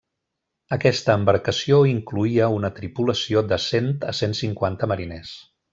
[0.77, 5.37] Aquesta embarcació incloïa una tripulació de cent a cent cinquanta mariners.